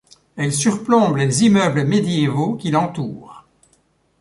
Elle 0.35 0.51
surplombe 0.51 1.17
les 1.17 1.43
immeubles 1.43 1.83
médiévaux 1.85 2.55
qui 2.55 2.71
l'entoure. 2.71 3.45